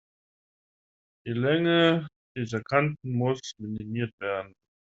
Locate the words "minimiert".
3.59-4.09